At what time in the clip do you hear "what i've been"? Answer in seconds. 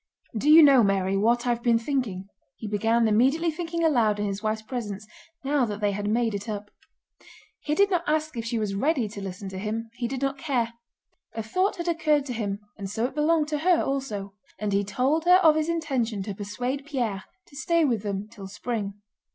1.15-1.77